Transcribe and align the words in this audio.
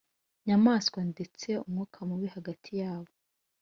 nyamwasa 0.45 0.99
ndetse 1.11 1.49
umwuka 1.65 1.97
mubi 2.09 2.27
hagati 2.35 2.71
yabo 2.81 3.11